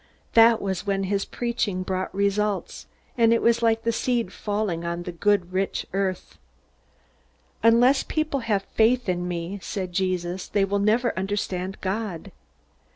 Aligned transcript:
That 0.33 0.63
was 0.63 0.87
when 0.87 1.03
his 1.03 1.25
preaching 1.25 1.83
brought 1.83 2.11
results, 2.11 2.87
and 3.19 3.31
it 3.31 3.39
was 3.39 3.61
like 3.61 3.85
seed 3.93 4.33
falling 4.33 4.83
on 4.83 5.03
good 5.03 5.53
rich 5.53 5.85
earth. 5.93 6.39
"Unless 7.61 8.01
people 8.05 8.39
have 8.39 8.63
faith 8.73 9.07
in 9.07 9.27
me," 9.27 9.59
said 9.61 9.93
Jesus, 9.93 10.47
"they 10.47 10.65
will 10.65 10.79
never 10.79 11.15
understand 11.15 11.79
God. 11.81 12.31